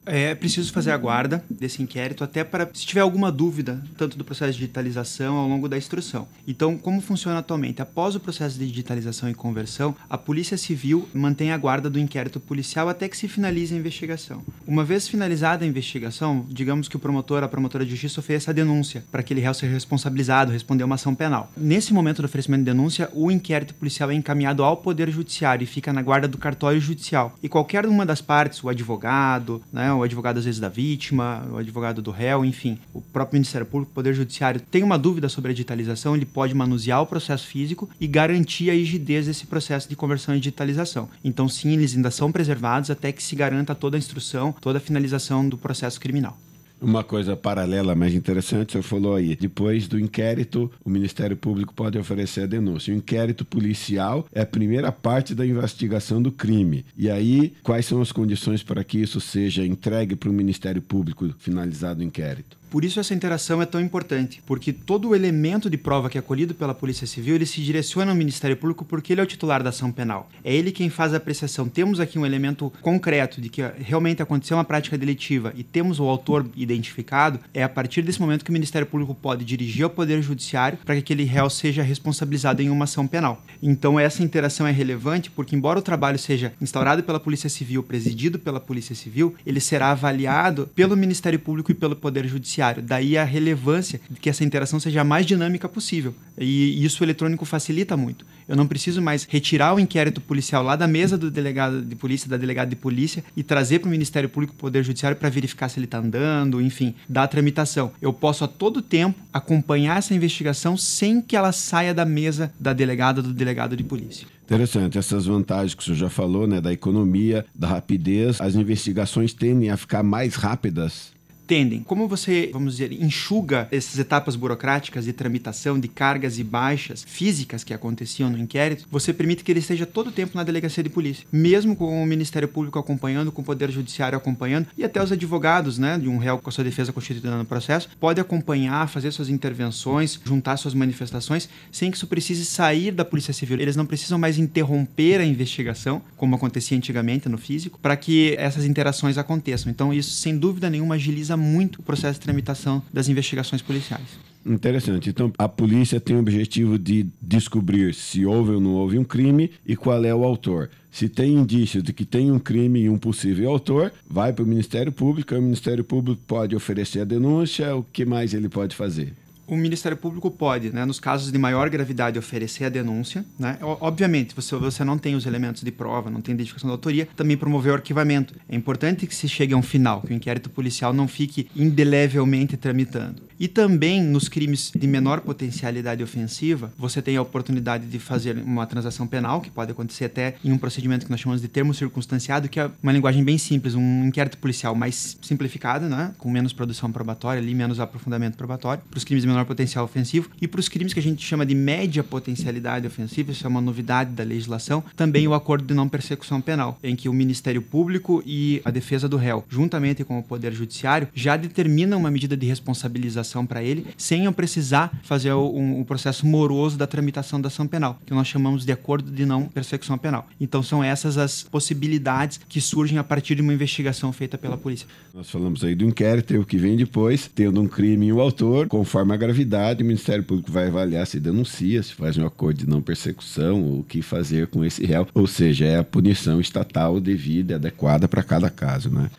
É 0.07 0.35
preciso 0.35 0.73
fazer 0.73 0.91
a 0.91 0.97
guarda 0.97 1.43
desse 1.49 1.83
inquérito 1.83 2.23
até 2.23 2.45
para 2.45 2.69
se 2.73 2.85
tiver 2.85 3.01
alguma 3.01 3.33
dúvida, 3.33 3.83
tanto 3.97 4.19
do 4.19 4.25
processo 4.25 4.53
de 4.53 4.59
digitalização 4.59 5.37
ao 5.37 5.49
longo 5.49 5.69
da 5.69 5.79
instrução. 5.79 6.29
Então, 6.47 6.77
como 6.77 7.01
funciona 7.01 7.39
atualmente? 7.39 7.81
Após 7.81 8.15
o 8.15 8.21
processo 8.21 8.59
de 8.59 8.67
digitalização 8.67 9.31
e 9.31 9.35
conversão, 9.35 9.97
a 10.09 10.19
Polícia 10.19 10.59
Civil 10.59 11.09
mantém 11.15 11.53
a 11.53 11.57
guarda 11.57 11.89
do 11.89 11.99
inquérito 11.99 12.39
policial 12.39 12.89
até 12.89 13.09
que 13.09 13.17
se 13.17 13.29
finalize 13.29 13.75
a 13.75 13.79
investigação. 13.79 14.43
Uma 14.67 14.85
vez 14.85 15.09
finalizada 15.09 15.65
a 15.65 15.69
investigação, 15.69 16.45
digamos 16.51 16.87
que 16.87 16.97
o 16.97 17.01
promotor, 17.01 17.43
a 17.43 17.49
promotora 17.49 17.85
de 17.85 17.93
justiça 17.93 18.21
ofereça 18.21 18.51
a 18.51 18.55
denúncia 18.55 19.05
para 19.11 19.21
aquele 19.21 19.41
réu 19.41 19.55
ser 19.55 19.69
responsabilizado, 19.69 20.53
responder 20.53 20.85
uma 20.85 20.97
ação 20.97 21.15
penal. 21.15 21.51
Nesse 21.57 21.95
momento 21.95 22.21
do 22.21 22.27
oferecimento 22.27 22.61
de 22.61 22.71
denúncia, 22.71 23.09
o 23.15 23.31
inquérito 23.31 23.75
policial 23.75 24.11
é 24.11 24.15
encaminhado 24.15 24.63
ao 24.63 24.77
Poder 24.77 25.11
Judiciário 25.11 25.65
e 25.65 25.67
fica 25.67 25.93
na 25.93 26.03
guarda 26.03 26.29
do 26.29 26.37
cartório 26.37 26.81
judicial. 26.81 27.39
E 27.43 27.49
qualquer 27.49 27.87
uma 27.87 28.05
das 28.05 28.21
partes, 28.21 28.63
o 28.63 28.69
advogado, 28.69 29.63
né, 29.73 29.94
o 29.99 30.03
advogado 30.03 30.39
às 30.39 30.45
vezes 30.45 30.61
da 30.61 30.69
vítima, 30.69 31.47
o 31.51 31.57
advogado 31.57 32.03
do 32.03 32.11
réu, 32.11 32.45
enfim, 32.45 32.79
o 32.93 33.01
próprio 33.01 33.37
Ministério 33.37 33.67
Público, 33.67 33.93
o 33.93 33.95
Poder 33.95 34.15
Judiciário 34.15 34.61
tem 34.61 34.83
uma 34.83 34.99
dúvida 34.99 35.29
sobre 35.29 35.51
a 35.51 35.55
digitalização, 35.55 36.15
ele 36.15 36.27
pode 36.27 36.55
manusear 36.55 37.03
o 37.03 37.07
processo 37.07 37.47
físico 37.47 37.89
e 38.01 38.07
garantir 38.07 38.71
a 38.71 38.75
rigidez 38.75 39.27
desse 39.27 39.47
processo 39.47 39.89
de 39.89 39.97
conversão 39.97 40.35
e 40.35 40.39
digitalização. 40.39 41.09
Então, 41.23 41.49
sim, 41.49 41.73
eles 41.73 41.95
ainda 41.95 42.11
são 42.11 42.31
preservados 42.31 42.91
até 42.91 43.13
que 43.13 43.23
se 43.23 43.37
garanta 43.37 43.75
toda 43.75 43.97
a 43.97 43.99
instrução, 43.99 44.55
toda 44.61 44.79
a 44.79 44.81
finalização 44.81 45.49
do 45.49 45.59
processo 45.59 46.01
criminal. 46.01 46.39
Uma 46.85 47.03
coisa 47.03 47.35
paralela, 47.35 47.95
mas 47.95 48.13
interessante, 48.13 48.69
o 48.69 48.73
senhor 48.73 48.83
falou 48.83 49.15
aí. 49.15 49.35
Depois 49.35 49.89
do 49.89 49.99
inquérito, 49.99 50.71
o 50.85 50.91
Ministério 50.91 51.35
Público 51.35 51.73
pode 51.73 51.97
oferecer 51.99 52.43
a 52.43 52.47
denúncia. 52.47 52.93
O 52.93 52.97
inquérito 52.97 53.43
policial 53.43 54.27
é 54.31 54.43
a 54.43 54.47
primeira 54.47 54.93
parte 54.93 55.35
da 55.35 55.47
investigação 55.47 56.21
do 56.21 56.31
crime. 56.31 56.85
E 56.95 57.09
aí, 57.11 57.55
quais 57.63 57.87
são 57.87 58.03
as 58.03 58.13
condições 58.13 58.63
para 58.63 58.85
que 58.85 58.99
isso 58.99 59.19
seja 59.19 59.65
entregue 59.65 60.15
para 60.15 60.29
o 60.29 60.33
Ministério 60.33 60.83
Público 60.83 61.35
finalizado 61.39 62.01
o 62.01 62.05
inquérito? 62.05 62.55
Por 62.75 62.85
isso 62.85 62.99
essa 62.99 63.15
interação 63.15 63.63
é 63.63 63.67
tão 63.67 63.81
importante, 63.81 64.43
porque 64.45 64.73
todo 64.73 65.11
o 65.11 65.15
elemento 65.15 65.71
de 65.71 65.79
prova 65.79 66.11
que 66.11 66.19
é 66.19 66.21
colhido 66.21 66.57
pela 66.57 66.75
Polícia 66.75 67.07
Civil, 67.07 67.37
ele 67.37 67.47
se 67.47 67.61
direciona 67.61 68.11
ao 68.11 68.17
Ministério 68.17 68.57
Público 68.57 68.85
porque 68.85 69.13
ele 69.13 69.21
é 69.21 69.23
o 69.23 69.29
titular 69.29 69.63
da 69.63 69.69
ação 69.69 69.93
penal. 69.93 70.29
É 70.43 70.53
ele 70.53 70.73
quem 70.73 70.91
faz 70.91 71.15
a 71.15 71.19
apreciação. 71.19 71.69
Temos 71.69 72.01
aqui 72.01 72.19
um 72.19 72.27
elemento 72.27 72.73
concreto 72.83 73.41
de 73.41 73.49
que 73.49 73.63
realmente 73.79 74.21
aconteceu 74.21 74.57
uma 74.57 74.65
prática 74.65 74.99
delitiva 74.99 75.53
e 75.57 75.63
temos 75.63 76.01
o 76.01 76.09
autor 76.09 76.45
identificado, 76.57 77.39
é 77.55 77.63
a 77.63 77.69
partir 77.69 78.03
desse 78.03 78.21
momento 78.21 78.45
que 78.45 78.51
o 78.51 78.53
Ministério 78.53 78.89
Público 78.89 79.15
pode 79.15 79.45
dirigir 79.45 79.85
ao 79.85 79.91
Poder 79.91 80.21
Judiciário 80.21 80.79
para 80.85 80.97
que 80.97 81.01
aquele 81.03 81.23
réu 81.23 81.49
seja 81.49 81.81
responsabilizado 81.81 82.61
em 82.61 82.71
uma 82.71 82.87
ação 82.87 83.07
penal. 83.07 83.41
Então 83.63 84.01
essa 84.01 84.25
interação 84.25 84.67
é 84.67 84.73
relevante 84.73 85.31
porque 85.31 85.55
embora 85.55 85.79
o 85.79 85.83
trabalho 85.83 86.19
seja 86.19 86.53
instaurado 86.61 87.05
pela 87.05 87.21
Polícia 87.21 87.49
Civil, 87.49 87.85
presidido 87.85 88.37
pela 88.37 88.59
Polícia 88.59 88.97
Civil, 88.97 89.33
ele 89.47 89.61
será 89.61 89.93
avaliado 89.93 90.69
pelo 90.75 90.97
Ministério 90.97 91.39
Público 91.39 91.71
e 91.71 91.75
pelo 91.75 91.95
Poder 91.95 92.27
Judiciário 92.27 92.64
judiciário. 92.65 92.83
Daí 92.83 93.19
a 93.19 93.25
relevância 93.25 94.01
de 94.09 94.19
que 94.19 94.31
essa 94.31 94.45
interação 94.45 94.81
seja 94.81 95.03
a 95.03 95.05
mais 95.05 95.27
dinâmica 95.27 95.69
possível. 95.69 96.15
E 96.39 96.85
isso 96.85 97.03
o 97.03 97.05
eletrônico 97.05 97.45
facilita 97.45 97.97
muito. 97.97 98.25
Eu 98.49 98.57
não 98.57 98.67
preciso 98.67 99.01
mais 99.01 99.25
retirar 99.25 99.75
o 99.75 99.81
inquérito 99.81 100.21
policial 100.21 100.63
lá 100.63 100.77
da 100.77 100.87
mesa 100.87 101.17
do 101.17 101.31
delegado 101.31 101.83
de 101.83 101.97
polícia, 101.97 102.29
da 102.29 102.37
delegada 102.37 102.69
de 102.69 102.77
polícia, 102.77 103.25
e 103.37 103.43
trazer 103.43 103.79
para 103.79 103.89
o 103.89 103.91
Ministério 103.91 104.29
Público, 104.29 104.55
Poder 104.55 104.83
Judiciário, 104.83 105.17
para 105.17 105.31
verificar 105.31 105.69
se 105.69 105.79
ele 105.79 105.87
está 105.87 105.99
andando, 105.99 106.61
enfim, 106.61 106.95
dar 107.09 107.25
a 107.25 107.29
tramitação. 107.29 107.93
Eu 108.03 108.13
posso 108.13 108.45
a 108.45 108.49
todo 108.49 108.83
tempo 108.83 109.19
acompanhar 109.33 109.99
essa 109.99 110.15
investigação 110.15 110.77
sem 110.77 111.23
que 111.23 111.37
ela 111.37 111.53
saia 111.53 111.95
da 111.95 112.05
mesa 112.05 112.53
da 112.61 112.73
delegada 112.73 113.23
do 113.23 113.33
delegado 113.33 113.77
de 113.77 113.83
polícia. 113.83 114.27
Interessante, 114.45 114.99
essas 114.99 115.25
vantagens 115.25 115.75
que 115.75 115.81
o 115.81 115.85
senhor 115.85 115.97
já 115.97 116.11
falou, 116.11 116.47
né, 116.47 116.61
da 116.61 116.71
economia, 116.71 117.47
da 117.55 117.67
rapidez, 117.67 118.43
as 118.43 118.55
investigações 118.55 119.33
tendem 119.33 119.71
a 119.71 119.77
ficar 119.77 120.03
mais 120.03 120.35
rápidas 120.35 121.14
tendem. 121.47 121.83
Como 121.83 122.09
você, 122.09 122.51
vamos 122.53 122.77
dizer, 122.77 122.93
enxuga 122.93 123.69
essas 123.71 123.99
etapas 123.99 124.37
burocráticas 124.37 125.05
de 125.05 125.13
tramitação, 125.13 125.79
de 125.79 125.89
cargas 125.89 126.39
e 126.39 126.45
baixas 126.45 127.05
físicas 127.07 127.65
que 127.65 127.75
aconteciam 127.75 128.31
no 128.31 128.39
inquérito, 128.39 128.87
você 128.91 129.13
permite 129.13 129.45
que 129.45 129.53
ele 129.53 129.61
esteja 129.61 129.87
todo 129.87 130.09
o 130.09 130.13
tempo 130.13 130.37
na 130.37 130.43
delegacia 130.43 130.83
de 130.83 130.91
polícia, 130.91 131.27
mesmo 131.31 131.77
com 131.77 132.03
o 132.03 132.07
Ministério 132.07 132.49
Público 132.49 132.79
acompanhando, 132.79 133.33
com 133.33 133.43
o 133.43 133.45
Poder 133.45 133.71
Judiciário 133.71 134.17
acompanhando 134.17 134.67
e 134.77 134.85
até 134.85 135.03
os 135.03 135.13
advogados, 135.13 135.79
né, 135.79 135.99
de 135.99 136.09
um 136.09 136.19
réu 136.19 136.39
com 136.39 136.49
a 136.49 136.53
sua 136.53 136.65
defesa 136.65 136.93
constituída 136.93 137.37
no 137.37 137.45
processo, 137.45 137.89
pode 138.01 138.21
acompanhar, 138.21 138.89
fazer 138.89 139.11
suas 139.11 139.29
intervenções, 139.29 140.19
juntar 140.25 140.57
suas 140.57 140.75
manifestações, 140.75 141.49
sem 141.71 141.91
que 141.91 141.97
isso 141.97 142.07
precise 142.07 142.45
sair 142.45 142.91
da 142.91 143.05
Polícia 143.05 143.33
Civil. 143.33 143.61
Eles 143.61 143.77
não 143.77 143.87
precisam 143.87 144.19
mais 144.19 144.39
interromper 144.39 145.21
a 145.21 145.25
investigação, 145.25 146.03
como 146.17 146.37
acontecia 146.37 146.77
antigamente 146.77 147.29
no 147.29 147.39
físico, 147.39 147.79
para 147.81 147.97
que 147.97 148.35
essas 148.39 148.65
interações 148.65 149.19
aconteçam. 149.19 149.71
Então, 149.71 149.93
isso, 149.93 150.11
sem 150.11 150.37
dúvida 150.37 150.71
nenhuma, 150.71 150.95
agiliza 150.95 151.34
muito 151.37 151.81
o 151.81 151.83
processo 151.83 152.19
de 152.19 152.25
tramitação 152.25 152.83
das 152.93 153.09
investigações 153.09 153.63
policiais. 153.63 154.07
Interessante. 154.47 155.09
Então, 155.09 155.33
a 155.39 155.49
polícia 155.49 155.99
tem 155.99 156.17
o 156.17 156.21
objetivo 156.21 156.79
de 156.79 157.07
descobrir 157.21 157.95
se 157.95 158.27
houve 158.27 158.53
ou 158.53 158.61
não 158.61 158.73
houve 158.73 158.99
um 158.99 159.05
crime 159.05 159.51
e 159.67 159.75
qual 159.75 160.05
é 160.05 160.15
o 160.15 160.23
autor. 160.23 160.69
Se 160.93 161.09
tem 161.09 161.33
indícios 161.33 161.83
de 161.83 161.93
que 161.93 162.05
tem 162.05 162.31
um 162.31 162.39
crime 162.39 162.81
e 162.81 162.91
um 162.91 162.99
possível 162.99 163.51
autor, 163.51 163.93
vai 164.09 164.33
para 164.33 164.45
o 164.45 164.47
Ministério 164.47 164.93
Público. 164.93 165.35
O 165.35 165.43
Ministério 165.43 165.83
Público 165.83 166.21
pode 166.27 166.55
oferecer 166.55 167.01
a 167.01 167.05
denúncia. 167.05 167.75
O 167.75 167.83
que 167.83 168.05
mais 168.05 168.35
ele 168.35 168.49
pode 168.49 168.77
fazer? 168.77 169.13
O 169.47 169.57
Ministério 169.57 169.97
Público 169.97 170.31
pode, 170.31 170.71
né, 170.71 170.85
nos 170.85 171.01
casos 171.01 171.31
de 171.31 171.39
maior 171.39 171.69
gravidade, 171.69 172.19
oferecer 172.19 172.65
a 172.65 172.69
denúncia. 172.69 173.25
Né? 173.39 173.59
Obviamente, 173.61 174.35
se 174.41 174.55
você 174.55 174.85
não 174.85 174.99
tem 174.99 175.15
os 175.15 175.27
elementos 175.27 175.63
de 175.63 175.71
prova, 175.71 176.11
não 176.11 176.21
tem 176.21 176.35
identificação 176.35 176.69
da 176.69 176.75
autoria, 176.75 177.09
também 177.17 177.37
promover 177.37 177.73
o 177.73 177.75
arquivamento. 177.77 178.35
É 178.49 178.57
importante 178.57 179.07
que 179.07 179.15
se 179.15 179.29
chegue 179.29 179.55
a 179.55 179.57
um 179.57 179.63
final, 179.63 180.03
que 180.03 180.13
o 180.13 180.15
inquérito 180.15 180.51
policial 180.51 180.93
não 180.93 181.09
fique 181.09 181.49
indelevelmente 181.55 182.57
tramitando. 182.57 183.23
E 183.39 183.49
também 183.49 184.03
nos 184.03 184.29
crimes 184.29 184.71
de 184.75 184.87
menor 184.87 185.21
potencialidade 185.21 186.03
ofensiva, 186.03 186.73
você 186.79 187.03
tem 187.03 187.17
a 187.17 187.23
oportunidade 187.23 187.87
de 187.87 187.99
fazer 187.99 188.37
uma 188.39 188.67
transação 188.67 189.07
penal, 189.07 189.41
que 189.41 189.51
pode 189.51 189.73
acontecer 189.73 190.05
até 190.05 190.37
em 190.45 190.53
um 190.53 190.59
procedimento 190.59 191.05
que 191.05 191.11
nós 191.11 191.21
chamamos 191.21 191.43
de 191.43 191.49
termo 191.49 191.75
circunstanciado, 191.75 192.49
que 192.49 192.61
é 192.61 192.71
uma 192.83 192.93
linguagem 192.93 193.25
bem 193.25 193.37
simples, 193.37 193.75
um 193.75 194.05
inquérito 194.07 194.39
policial 194.39 194.75
mais 194.75 195.19
simplificado, 195.21 195.89
né, 195.89 196.15
com 196.17 196.31
menos 196.31 196.53
produção 196.53 196.93
probatória, 196.93 197.41
ali 197.43 197.55
menos 197.55 197.81
aprofundamento 197.81 198.37
probatório, 198.37 198.83
para 198.89 198.99
os 198.99 199.05
crimes 199.05 199.23
de 199.23 199.29
menor 199.35 199.47
potencial 199.47 199.85
ofensivo. 199.85 200.31
E 200.41 200.49
para 200.49 200.61
os 200.61 200.69
crimes 200.69 200.93
que 200.93 201.01
a 201.01 201.03
gente 201.03 201.25
chama 201.25 201.45
de 201.45 201.55
média 201.55 202.03
potencialidade 202.03 202.87
ofensiva, 202.87 203.33
isso 203.33 203.47
é 203.47 203.49
uma 203.49 203.61
novidade 203.61 204.13
da 204.13 204.25
legislação, 204.25 204.83
também 204.97 205.27
o 205.27 205.35
acordo 205.35 205.67
de 205.67 205.75
não 205.75 205.89
persecução 205.89 206.41
penal, 206.41 206.79
em 206.83 206.97
que 206.97 207.09
o 207.09 207.13
Ministério 207.13 207.61
Público 207.63 208.23
e 208.25 208.61
a 208.65 208.71
defesa 208.71 209.09
do 209.09 209.17
réu, 209.17 209.45
juntamente 209.49 210.05
com 210.05 210.19
o 210.19 210.23
Poder 210.23 210.53
Judiciário, 210.53 211.09
já 211.15 211.37
determinam 211.37 211.99
uma 211.99 212.11
medida 212.11 212.37
de 212.37 212.47
responsabilização 212.47 213.45
para 213.45 213.63
ele, 213.63 213.87
sem 213.97 214.25
eu 214.25 214.33
precisar 214.33 214.97
fazer 215.03 215.33
o, 215.33 215.57
um, 215.57 215.85
processo 215.85 216.27
moroso 216.27 216.77
da 216.77 216.87
tramitação 216.87 217.41
da 217.41 217.49
ação 217.49 217.67
penal, 217.67 217.99
que 218.07 218.15
nós 218.15 218.27
chamamos 218.27 218.65
de 218.65 218.73
acordo 218.73 219.11
de 219.11 219.27
não 219.27 219.45
persecução 219.45 219.99
penal. 219.99 220.29
Então 220.41 220.63
são 220.63 220.83
essas 220.83 221.19
as 221.19 221.43
possibilidades 221.43 222.41
que 222.49 222.61
surgem 222.61 222.99
a 222.99 223.05
partir 223.05 223.35
de 223.35 223.43
uma 223.43 223.53
investigação 223.53 224.13
feita 224.13 224.37
pela 224.39 224.57
polícia. 224.57 224.87
Nós 225.13 225.31
falamos 225.31 225.65
aí 225.65 225.75
do 225.75 225.85
inquérito 225.85 226.35
o 226.39 226.45
que 226.45 226.57
vem 226.57 226.77
depois, 226.77 227.31
tendo 227.33 227.61
um 227.61 227.69
crime 227.69 228.07
e 228.07 228.13
o 228.13 228.21
autor, 228.21 228.67
conforme 228.69 229.15
a 229.15 229.17
gravidade, 229.27 229.83
o 229.83 229.87
Ministério 229.87 230.23
Público 230.23 230.53
vai 230.53 230.69
avaliar 230.69 231.07
se 231.07 231.19
denuncia, 231.19 231.83
se 231.83 231.95
faz 231.95 232.17
um 232.17 232.27
acordo 232.27 232.59
de 232.59 232.69
não 232.69 232.83
persecução, 232.83 233.79
o 233.79 233.83
que 233.83 234.03
fazer 234.03 234.47
com 234.49 234.65
esse 234.65 234.85
réu, 234.85 235.07
ou 235.15 235.27
seja, 235.27 235.65
é 235.65 235.79
a 235.79 235.85
punição 235.85 236.41
estatal 236.41 237.01
devida 237.01 237.53
e 237.53 237.57
adequada 237.57 238.07
para 238.07 238.23
cada 238.23 238.51
caso, 238.51 238.91
né? 238.91 239.11